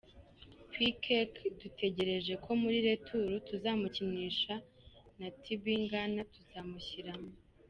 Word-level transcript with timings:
Pekeake 0.73 1.43
dutegereje 1.59 2.33
ko 2.43 2.49
muri 2.61 2.77
retour 2.87 3.29
tuzamukinisha 3.47 4.53
na 5.19 5.27
Tibingana 5.41 6.21
tuzamushiramo. 6.33 7.31